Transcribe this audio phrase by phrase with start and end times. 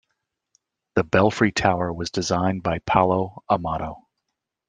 [0.95, 4.07] The belfry tower was designed by Paolo Amato.